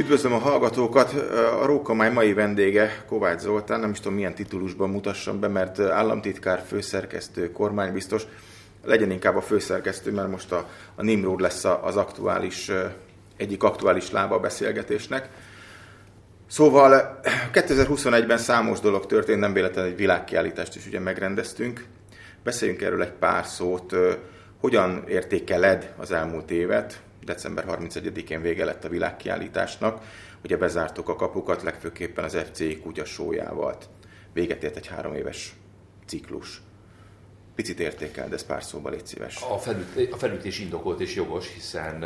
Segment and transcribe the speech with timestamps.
[0.00, 1.12] Üdvözlöm a hallgatókat!
[1.60, 6.64] A Rókamály mai vendége Kovács Zoltán, nem is tudom milyen titulusban mutassam be, mert államtitkár,
[6.66, 8.22] főszerkesztő, kormánybiztos,
[8.84, 12.70] legyen inkább a főszerkesztő, mert most a, a Nimrod lesz az aktuális,
[13.36, 15.28] egyik aktuális lába a beszélgetésnek.
[16.46, 17.20] Szóval
[17.52, 21.84] 2021-ben számos dolog történt, nem véletlenül egy világkiállítást is ugye megrendeztünk.
[22.44, 23.94] Beszéljünk erről egy pár szót.
[24.60, 27.00] Hogyan értékeled az elmúlt évet?
[27.24, 30.02] December 31-én vége lett a világkiállításnak.
[30.44, 33.76] Ugye bezártuk a kapukat, legfőképpen az FCI kutya sójával.
[34.32, 35.54] Véget ért egy három éves
[36.06, 36.62] ciklus.
[37.54, 39.42] Picit értékeld, ez pár szóba légy szíves.
[39.42, 42.00] A, felüt, a felütés indokolt és jogos, hiszen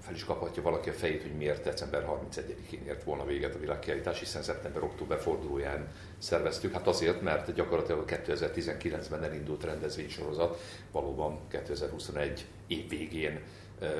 [0.00, 4.18] fel is kaphatja valaki a fejét, hogy miért december 31-én ért volna véget a világkiállítás,
[4.18, 6.72] hiszen szeptember-október fordulóján szerveztük.
[6.72, 10.60] Hát azért, mert gyakorlatilag 2019-ben elindult rendezvénysorozat
[10.92, 13.40] valóban 2021 év végén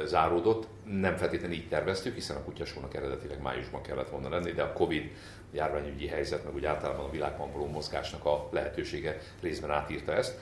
[0.04, 0.66] záródott.
[0.84, 5.10] Nem feltétlenül így terveztük, hiszen a kutyasónak eredetileg májusban kellett volna lenni, de a Covid
[5.52, 10.38] járványügyi helyzet, meg úgy általában a világban való mozgásnak a lehetősége részben átírta ezt.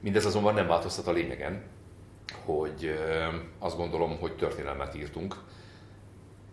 [0.00, 1.62] Mindez azonban nem változtat a lényegen,
[2.44, 2.98] hogy
[3.58, 5.36] azt gondolom, hogy történelmet írtunk.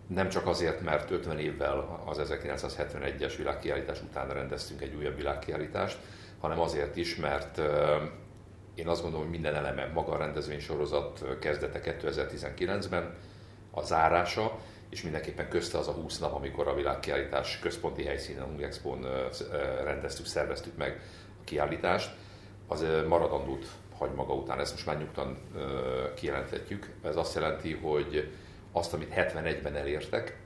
[0.08, 5.98] Nem csak azért, mert 50 évvel az 1971-es világkiállítás után rendeztünk egy újabb világkiállítást,
[6.40, 7.62] hanem azért is, mert
[8.82, 13.14] én azt gondolom, hogy minden eleme, maga a rendezvénysorozat kezdete 2019-ben,
[13.72, 18.62] a zárása, és mindenképpen közte az a 20 nap, amikor a világkiállítás központi helyszínen, a
[18.62, 19.06] Expon
[19.84, 21.02] rendeztük, szerveztük meg
[21.40, 22.16] a kiállítást,
[22.68, 23.66] az maradandót
[23.98, 25.38] hagy maga után, ezt most már nyugtan
[26.16, 26.94] kijelenthetjük.
[27.04, 28.32] Ez azt jelenti, hogy
[28.72, 30.38] azt, amit 71-ben elértek,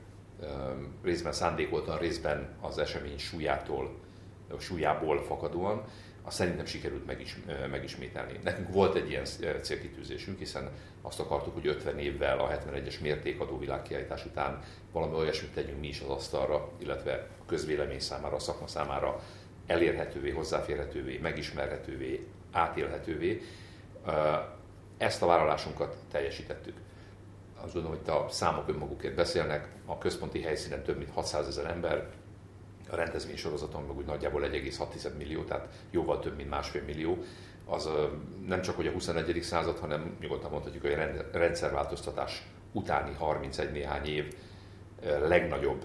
[1.02, 3.94] részben szándékoltan, részben az esemény súlyától,
[4.58, 5.84] súlyából fakadóan,
[6.26, 7.36] azt szerintem sikerült megis,
[7.70, 8.38] megismételni.
[8.42, 9.24] Nekünk volt egy ilyen
[9.62, 10.70] célkitűzésünk, hiszen
[11.02, 16.00] azt akartuk, hogy 50 évvel a 71-es mértékadó világkiállítás után valami olyasmit tegyünk mi is
[16.00, 19.20] az asztalra, illetve a közvélemény számára, a szakma számára
[19.66, 23.42] elérhetővé, hozzáférhetővé, megismerhetővé, átélhetővé.
[24.96, 26.76] Ezt a vállalásunkat teljesítettük.
[27.60, 32.08] Azt gondolom, hogy a számok önmagukért beszélnek, a központi helyszínen több mint 600 ezer ember,
[32.90, 37.18] a rendezvény sorozaton meg úgy nagyjából 1,6 millió, tehát jóval több, mint másfél millió.
[37.64, 37.88] Az
[38.46, 39.42] nem csak hogy a 21.
[39.42, 44.34] század, hanem nyugodtan mondhatjuk, hogy a rendszerváltoztatás utáni 31 néhány év
[45.26, 45.84] legnagyobb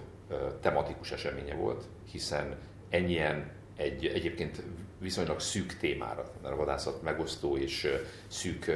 [0.60, 2.56] tematikus eseménye volt, hiszen
[2.88, 4.62] ennyien egy egyébként
[4.98, 7.88] viszonylag szűk témára, mert a vadászat megosztó és
[8.26, 8.72] szűk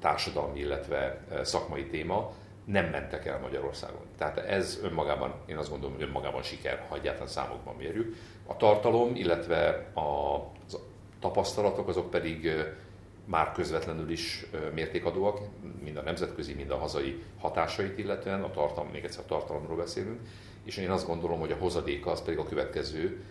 [0.00, 2.32] társadalmi, illetve szakmai téma,
[2.66, 4.00] nem mentek el Magyarországon.
[4.18, 8.16] Tehát ez önmagában, én azt gondolom, önmagában siker, ha egyáltalán számokban mérjük.
[8.46, 10.40] A tartalom, illetve a
[11.20, 12.50] tapasztalatok, azok pedig
[13.24, 15.38] már közvetlenül is mértékadóak,
[15.82, 20.20] mind a nemzetközi, mind a hazai hatásait illetően, a tartalom, még egyszer a tartalomról beszélünk,
[20.64, 23.24] és én azt gondolom, hogy a hozadéka az pedig a következő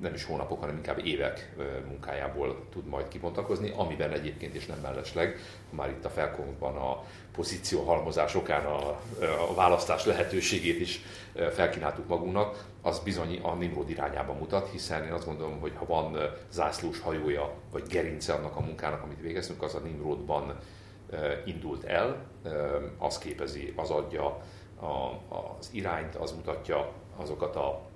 [0.00, 1.54] nem is hónapok, hanem inkább évek
[1.88, 5.38] munkájából tud majd kibontakozni, amiben egyébként is nem mellesleg,
[5.70, 8.88] már itt a felkomunkban a pozíció halmozás okán a,
[9.50, 11.00] a választás lehetőségét is
[11.52, 16.16] felkínáltuk magunknak, az bizony a Nimrod irányába mutat, hiszen én azt gondolom, hogy ha van
[16.50, 20.58] zászlós hajója, vagy gerince annak a munkának, amit végeztünk, az a Nimrodban
[21.44, 22.26] indult el,
[22.98, 24.42] az képezi, az adja
[25.58, 27.91] az irányt, az mutatja azokat a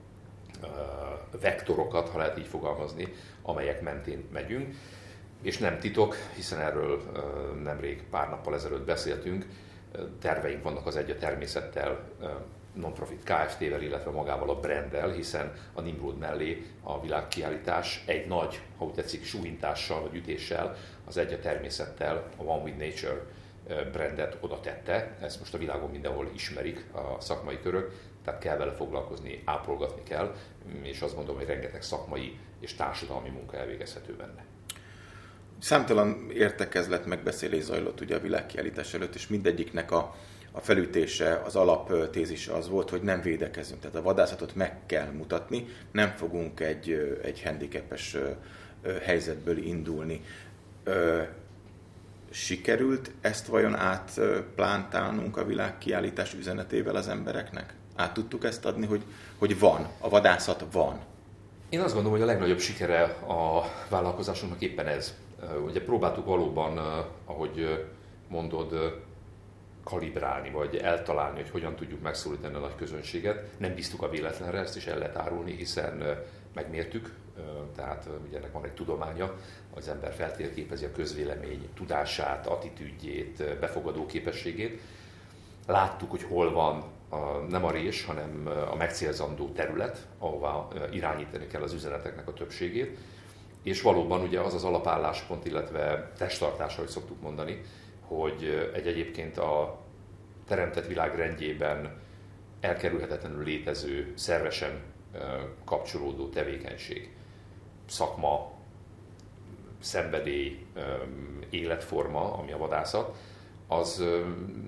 [1.41, 4.75] vektorokat, ha lehet így fogalmazni, amelyek mentén megyünk.
[5.43, 7.01] És nem titok, hiszen erről
[7.63, 9.47] nemrég pár nappal ezelőtt beszéltünk,
[10.21, 12.01] terveink vannak az Egy a Természettel
[12.73, 18.85] non-profit Kft-vel, illetve magával a branddel, hiszen a Nimrod mellé a világkiállítás egy nagy, ha
[18.85, 23.23] úgy tetszik, súhintással vagy ütéssel az Egy a Természettel, a One with Nature
[23.93, 25.17] brandet oda tette.
[25.21, 27.93] Ezt most a világon mindenhol ismerik a szakmai körök,
[28.27, 30.35] tehát kell vele foglalkozni, ápolgatni kell,
[30.83, 34.45] és azt gondolom, hogy rengeteg szakmai és társadalmi munka elvégezhető benne.
[35.59, 40.17] Számtalan értekezlet megbeszélés zajlott ugye a világkiállítás előtt, és mindegyiknek a,
[40.53, 43.81] a felütése, az alaptézise az volt, hogy nem védekezünk.
[43.81, 48.17] Tehát a vadászatot meg kell mutatni, nem fogunk egy, egy handicapes
[49.03, 50.25] helyzetből indulni.
[52.31, 57.76] Sikerült ezt vajon átplántálnunk a világkiállítás üzenetével az embereknek?
[57.97, 59.03] Át tudtuk ezt adni, hogy,
[59.39, 61.01] hogy van, a vadászat van?
[61.69, 65.15] Én azt gondolom, hogy a legnagyobb sikere a vállalkozásunknak éppen ez.
[65.65, 66.79] Ugye próbáltuk valóban,
[67.25, 67.87] ahogy
[68.29, 69.01] mondod,
[69.85, 73.59] kalibrálni, vagy eltalálni, hogy hogyan tudjuk megszólítani a nagy közönséget.
[73.59, 76.19] Nem bíztuk a véletlenre, ezt is el lehet árulni, hiszen
[76.55, 77.15] megmértük,
[77.77, 79.35] tehát ugye ennek van egy tudománya,
[79.75, 84.81] az ember feltérképezi a közvélemény tudását, attitűdjét, befogadó képességét.
[85.67, 87.17] Láttuk, hogy hol van a,
[87.49, 92.99] nem a rés, hanem a megcélzandó terület, ahová irányítani kell az üzeneteknek a többségét.
[93.63, 97.61] És valóban ugye az az alapálláspont, illetve testtartás, ahogy szoktuk mondani,
[98.01, 99.79] hogy egy egyébként a
[100.47, 102.01] teremtett világ rendjében
[102.61, 104.81] elkerülhetetlenül létező, szervesen
[105.65, 107.17] kapcsolódó tevékenység,
[107.87, 108.53] szakma,
[109.81, 110.67] szenvedély,
[111.51, 113.17] életforma, ami a vadászat,
[113.67, 114.05] az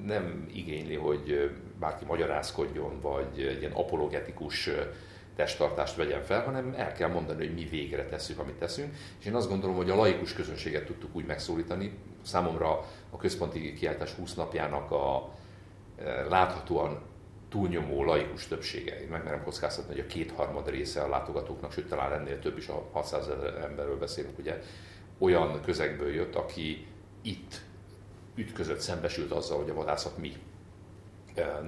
[0.05, 1.51] nem igényli, hogy
[1.81, 4.71] bárki magyarázkodjon, vagy egy ilyen apologetikus
[5.37, 8.95] testtartást vegyen fel, hanem el kell mondani, hogy mi végre tesszük, amit teszünk.
[9.19, 11.99] És én azt gondolom, hogy a laikus közönséget tudtuk úgy megszólítani.
[12.23, 15.35] Számomra a központi kiáltás 20 napjának a
[16.29, 17.01] láthatóan
[17.49, 19.01] túlnyomó laikus többsége.
[19.01, 22.89] Én megmerem kockáztatni, hogy a kétharmad része a látogatóknak, sőt talán ennél több is, a
[22.93, 24.63] 600 ezer emberről beszélünk, ugye,
[25.19, 26.87] olyan közegből jött, aki
[27.23, 27.61] itt
[28.35, 30.37] ütközött, szembesült azzal, hogy a vadászat mi.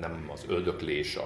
[0.01, 1.19] Nem az öldöklés,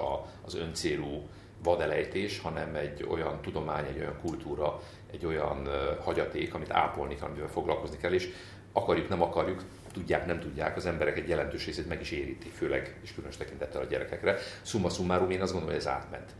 [0.45, 1.27] az öncélú
[1.63, 4.81] vadelejtés, hanem egy olyan tudomány, egy olyan kultúra,
[5.11, 5.69] egy olyan
[6.03, 8.29] hagyaték, amit ápolni kell, amivel foglalkozni kell, és
[8.71, 9.63] akarjuk, nem akarjuk,
[9.93, 13.81] tudják, nem tudják, az emberek egy jelentős részét meg is éríti, főleg és különös tekintettel
[13.81, 14.37] a gyerekekre.
[14.61, 16.31] Summa summarum, én azt gondolom, hogy ez átment.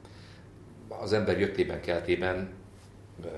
[0.87, 2.49] Az ember jöttében, keltében,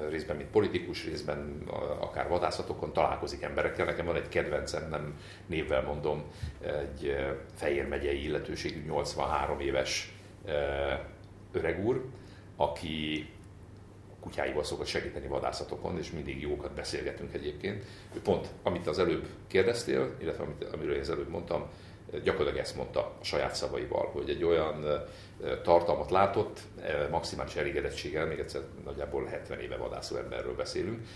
[0.09, 1.63] részben mint politikus, részben
[1.99, 3.85] akár vadászatokon találkozik emberekkel.
[3.85, 6.23] Nekem van egy kedvencem, nem névvel mondom,
[6.61, 7.15] egy
[7.55, 10.13] Fejér megyei illetőségű 83 éves
[11.51, 12.05] öreg úr,
[12.55, 13.29] aki
[14.19, 17.83] kutyáival szokott segíteni vadászatokon, és mindig jókat beszélgetünk egyébként.
[18.15, 21.69] Ő pont, amit az előbb kérdeztél, illetve amit, amiről az előbb mondtam,
[22.11, 24.85] gyakorlatilag ezt mondta a saját szavaival, hogy egy olyan
[25.63, 26.59] tartalmat látott,
[27.11, 31.07] maximális elégedettséggel, még egyszer nagyjából 70 éve vadászó emberről beszélünk,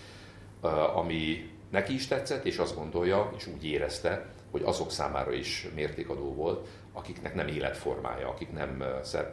[0.94, 6.34] ami neki is tetszett, és azt gondolja, és úgy érezte, hogy azok számára is mértékadó
[6.34, 8.84] volt, akiknek nem életformája, akik nem,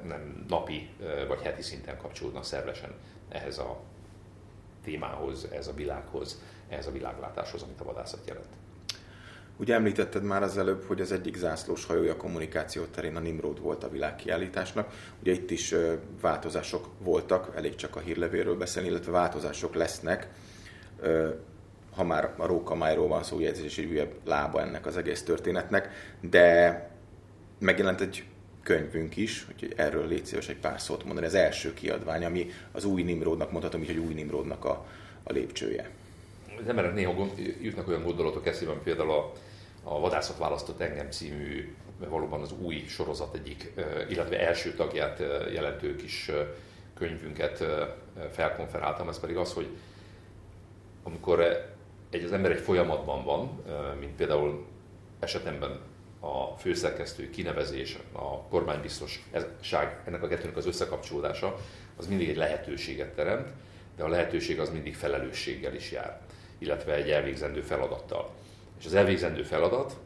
[0.04, 0.88] nem napi
[1.28, 2.94] vagy heti szinten kapcsolódnak szervesen
[3.28, 3.80] ehhez a
[4.84, 8.56] témához, ehhez a világhoz, ehhez a világlátáshoz, amit a vadászat jelent.
[9.60, 13.84] Ugye említetted már az előbb, hogy az egyik zászlós hajója kommunikáció terén a Nimrod volt
[13.84, 14.92] a világkiállításnak.
[15.20, 15.74] Ugye itt is
[16.20, 20.28] változások voltak, elég csak a hírlevéről beszélni, illetve változások lesznek.
[21.94, 25.22] Ha már a Rókamájról van szó, ugye ez is egy újabb lába ennek az egész
[25.22, 25.88] történetnek,
[26.20, 26.90] de
[27.58, 28.24] megjelent egy
[28.62, 31.26] könyvünk is, úgyhogy erről légy szíves egy pár szót mondani.
[31.26, 34.86] Az első kiadvány, ami az új Nimrodnak, mondhatom így, hogy új Nimrodnak a,
[35.22, 35.90] a lépcsője.
[36.60, 37.28] Az emberek néha
[37.60, 39.32] jutnak olyan gondolatok eszébe, például a,
[39.82, 41.74] a Vadászat választott engem című,
[42.08, 43.72] valóban az új sorozat egyik,
[44.08, 45.18] illetve első tagját
[45.52, 46.30] jelentő kis
[46.94, 47.64] könyvünket
[48.32, 49.68] felkonferáltam, ez pedig az, hogy
[51.02, 51.40] amikor
[52.10, 53.62] egy, az ember egy folyamatban van,
[54.00, 54.66] mint például
[55.18, 55.80] esetemben
[56.20, 61.56] a főszerkesztő kinevezés, a kormánybiztosság, ennek a kettőnek az összekapcsolódása,
[61.96, 63.48] az mindig egy lehetőséget teremt,
[63.96, 66.20] de a lehetőség az mindig felelősséggel is jár,
[66.58, 68.30] illetve egy elvégzendő feladattal.
[68.78, 69.96] És az elvégzendő feladat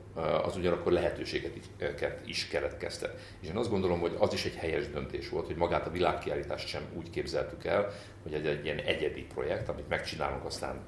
[0.44, 3.14] az ugyanakkor lehetőségeket is keletkezte.
[3.40, 6.68] És én azt gondolom, hogy az is egy helyes döntés volt, hogy magát a világkiállítást
[6.68, 7.92] sem úgy képzeltük el,
[8.22, 10.80] hogy egy, egy ilyen egyedi projekt, amit megcsinálunk, aztán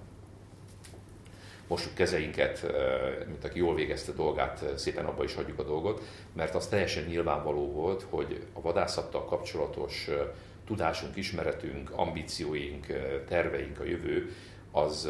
[1.69, 2.67] mossuk kezeinket,
[3.27, 7.73] mint aki jól végezte dolgát, szépen abba is hagyjuk a dolgot, mert az teljesen nyilvánvaló
[7.73, 10.09] volt, hogy a vadászattal kapcsolatos
[10.67, 12.87] tudásunk, ismeretünk, ambícióink,
[13.29, 14.31] terveink, a jövő,
[14.75, 15.09] az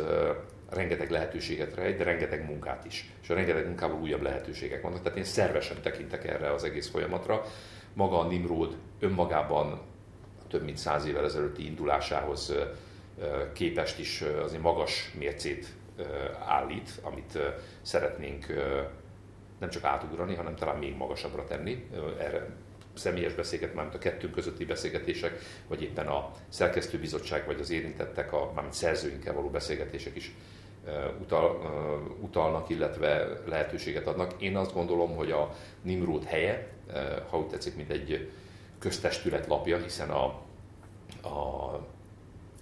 [0.71, 3.13] rengeteg lehetőséget rejt, de rengeteg munkát is.
[3.23, 5.03] És a rengeteg munkával újabb lehetőségek vannak.
[5.03, 7.43] Tehát én szervesen tekintek erre az egész folyamatra.
[7.93, 9.81] Maga a Nimrod önmagában
[10.49, 12.55] több mint száz évvel ezelőtti indulásához
[13.53, 15.67] képest is azért magas mércét
[16.47, 17.39] állít, amit
[17.83, 18.47] szeretnénk
[19.59, 21.87] nem csak átugrani, hanem talán még magasabbra tenni.
[22.19, 22.47] Erre
[22.95, 28.51] személyes beszélget, mármint a kettőnk közötti beszélgetések, vagy éppen a szerkesztőbizottság, vagy az érintettek, a,
[28.55, 30.35] mármint szerzőinkkel való beszélgetések is
[31.21, 31.61] utal,
[32.21, 34.43] utalnak, illetve lehetőséget adnak.
[34.43, 36.69] Én azt gondolom, hogy a Nimrod helye,
[37.31, 38.31] ha úgy tetszik, mint egy
[38.79, 40.25] köztestület lapja, hiszen a,
[41.29, 41.81] a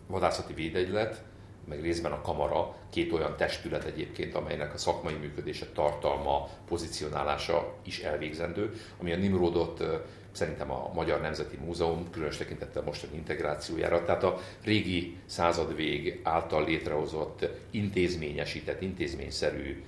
[0.07, 1.23] vadászati védegylet
[1.69, 8.01] meg részben a kamara, két olyan testület egyébként, amelynek a szakmai működése, tartalma, pozicionálása is
[8.01, 9.85] elvégzendő, ami a Nimrodot
[10.33, 17.49] szerintem a Magyar Nemzeti Múzeum különös tekintettel mostani integrációjára, tehát a régi századvég által létrehozott
[17.71, 19.83] intézményesített, intézményszerű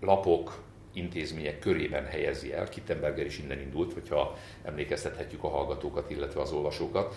[0.00, 2.68] lapok, intézmények körében helyezi el.
[2.68, 7.14] Kittenberger is innen indult, hogyha emlékeztethetjük a hallgatókat, illetve az olvasókat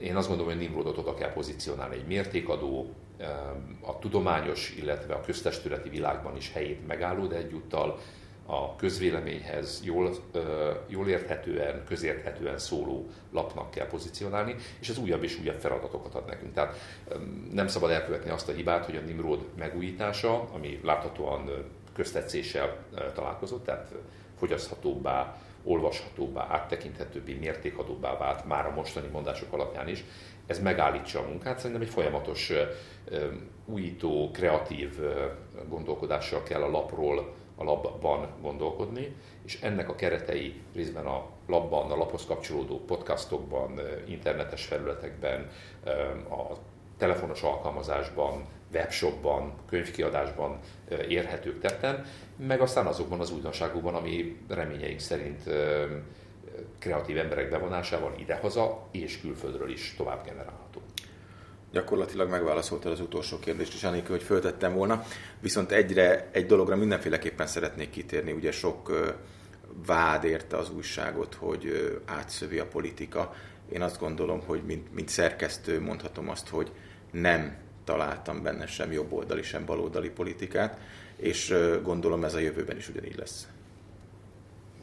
[0.00, 2.94] én azt gondolom, hogy Nimrodot oda kell pozícionálni egy mértékadó,
[3.80, 7.98] a tudományos, illetve a köztestületi világban is helyét megálló, de egyúttal
[8.46, 10.16] a közvéleményhez jól,
[10.86, 16.52] jól érthetően, közérthetően szóló lapnak kell pozícionálni, és ez újabb és újabb feladatokat ad nekünk.
[16.52, 16.76] Tehát
[17.52, 21.50] nem szabad elkövetni azt a hibát, hogy a Nimrod megújítása, ami láthatóan
[21.94, 22.76] köztetszéssel
[23.14, 23.92] találkozott, tehát
[24.38, 30.04] fogyaszthatóbbá, olvashatóbbá, áttekinthetőbbé, mértékadóbbá vált már a mostani mondások alapján is,
[30.46, 31.58] ez megállítsa a munkát.
[31.58, 32.52] Szerintem egy folyamatos
[33.64, 35.00] újító, kreatív
[35.68, 41.96] gondolkodással kell a lapról a labban gondolkodni, és ennek a keretei részben a labban, a
[41.96, 45.50] laphoz kapcsolódó podcastokban, internetes felületekben,
[46.30, 46.54] a
[46.98, 50.58] telefonos alkalmazásban, webshopban, könyvkiadásban
[51.08, 52.04] érhetők tetten,
[52.36, 55.42] meg aztán azokban az újdonságokban, ami reményeink szerint
[56.78, 60.80] kreatív emberek bevonásával idehaza és külföldről is tovább generálható.
[61.72, 65.02] Gyakorlatilag megválaszoltad az utolsó kérdést is, anélkül, hogy föltettem volna.
[65.40, 68.32] Viszont egyre, egy dologra mindenféleképpen szeretnék kitérni.
[68.32, 69.14] Ugye sok
[69.86, 73.34] vád érte az újságot, hogy átszövi a politika.
[73.72, 76.72] Én azt gondolom, hogy mint, mint szerkesztő mondhatom azt, hogy
[77.10, 77.56] nem
[77.88, 80.78] találtam benne sem jobboldali, sem baloldali politikát,
[81.16, 83.48] és gondolom ez a jövőben is ugyanígy lesz.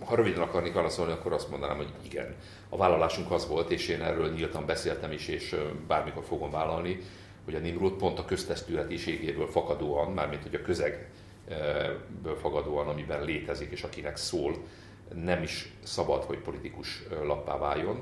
[0.06, 2.36] Ha röviden akarnék válaszolni, akkor azt mondanám, hogy igen.
[2.70, 5.56] A vállalásunk az volt, és én erről nyíltan beszéltem is, és
[5.88, 7.00] bármikor fogom vállalni,
[7.46, 13.84] hogy a Nimrod pont a köztestületiségéből fakadóan, mármint hogy a közegből fakadóan, amiben létezik, és
[13.84, 14.56] akinek szól,
[15.14, 18.02] nem is szabad, hogy politikus lappá váljon,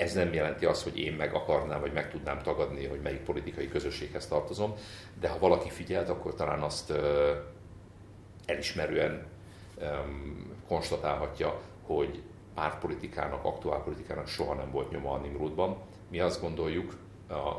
[0.00, 3.68] ez nem jelenti azt, hogy én meg akarnám, vagy meg tudnám tagadni, hogy melyik politikai
[3.68, 4.74] közösséghez tartozom,
[5.20, 6.92] de ha valaki figyelt, akkor talán azt
[8.46, 9.26] elismerően
[10.68, 12.22] konstatálhatja, hogy
[12.54, 15.76] pártpolitikának, aktuálpolitikának soha nem volt nyoma a Nimrodban.
[16.10, 16.96] Mi azt gondoljuk,
[17.28, 17.54] a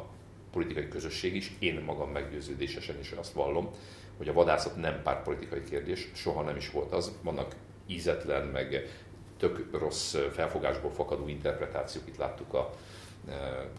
[0.51, 3.69] politikai közösség is, én magam meggyőződésesen is azt vallom,
[4.17, 7.17] hogy a vadászat nem pártpolitikai kérdés, soha nem is volt az.
[7.23, 7.55] Vannak
[7.87, 8.87] ízetlen, meg
[9.41, 12.73] tök rossz felfogásból fakadó interpretációk, itt láttuk a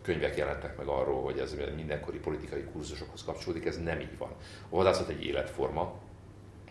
[0.03, 4.31] könyvek jelentek meg arról, hogy ez mindenkori politikai kurzusokhoz kapcsolódik, ez nem így van.
[4.69, 5.93] A vadászat egy életforma,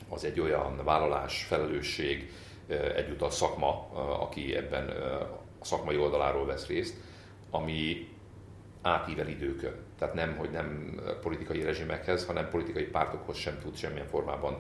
[0.10, 2.32] az egy olyan vállalás, felelősség,
[2.96, 3.90] egyúttal szakma,
[4.22, 4.90] aki ebben
[5.60, 6.96] a szakmai oldaláról vesz részt,
[7.50, 8.08] ami
[8.82, 9.74] átível időkön.
[9.98, 14.58] Tehát nem, hogy nem politikai rezsimekhez, hanem politikai pártokhoz sem tud semmilyen formában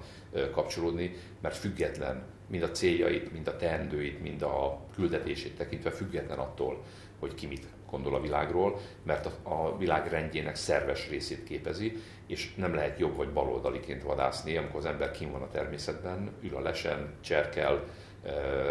[0.51, 6.83] kapcsolódni, mert független mind a céljait, mind a teendőit, mind a küldetését tekintve független attól,
[7.19, 11.97] hogy ki mit gondol a világról, mert a, világ rendjének szerves részét képezi,
[12.27, 16.55] és nem lehet jobb vagy baloldaliként vadászni, amikor az ember kim van a természetben, ül
[16.55, 17.83] a lesen, cserkel,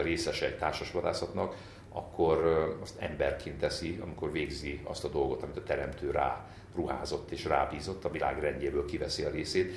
[0.03, 1.55] részese egy társas vadászatnak,
[1.93, 2.39] akkor
[2.83, 8.05] azt emberként teszi, amikor végzi azt a dolgot, amit a teremtő rá ruházott és rábízott,
[8.05, 9.77] a világ rendjéből kiveszi a részét.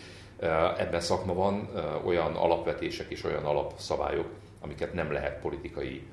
[0.77, 1.69] Ebben szakma van
[2.05, 4.27] olyan alapvetések és olyan alapszabályok,
[4.61, 6.07] amiket nem lehet politikai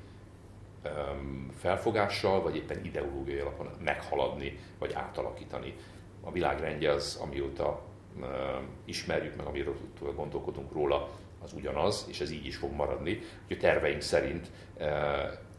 [1.57, 5.75] felfogással, vagy éppen ideológiai alapon meghaladni, vagy átalakítani.
[6.21, 7.81] A világrendje az, amióta
[8.85, 9.75] ismerjük meg, amiről
[10.15, 11.09] gondolkodunk róla,
[11.43, 13.21] az ugyanaz, és ez így is fog maradni.
[13.41, 14.47] Úgyhogy terveink szerint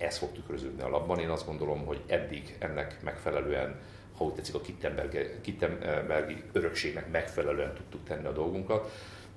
[0.02, 1.18] ez fog tükröződni a labban.
[1.18, 3.80] Én azt gondolom, hogy eddig ennek megfelelően,
[4.16, 4.61] ha úgy tetszik, a
[5.40, 8.90] Kittenbergi örökségnek megfelelően tudtuk tenni a dolgunkat.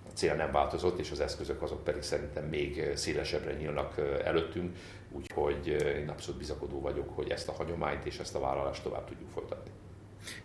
[0.08, 4.78] A cél nem változott, és az eszközök azok pedig szerintem még szélesebbre nyílnak előttünk,
[5.12, 9.30] úgyhogy én abszolút bizakodó vagyok, hogy ezt a hagyományt és ezt a vállalást tovább tudjuk
[9.30, 9.72] folytatni.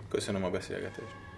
[0.08, 1.29] Köszönöm a beszélgetést.